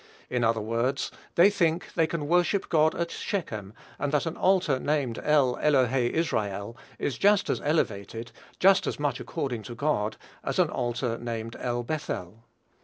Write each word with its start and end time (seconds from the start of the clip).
In 0.31 0.43
other 0.43 0.59
words, 0.61 1.11
they 1.35 1.51
think 1.51 1.93
they 1.93 2.07
can 2.07 2.27
worship 2.27 2.69
God 2.69 2.95
at 2.95 3.11
Shechem; 3.11 3.71
and 3.99 4.11
that 4.11 4.25
an 4.25 4.35
altar 4.35 4.79
named 4.79 5.19
"El 5.23 5.57
elohe 5.57 6.09
Israel" 6.11 6.75
is 6.97 7.19
just 7.19 7.51
as 7.51 7.61
elevated, 7.61 8.31
just 8.57 8.87
as 8.87 8.99
much 8.99 9.19
according 9.19 9.61
to 9.61 9.75
God, 9.75 10.17
as 10.43 10.57
an 10.57 10.71
altar 10.71 11.19
named 11.19 11.55
"El 11.59 11.83
Bethel." 11.83 12.43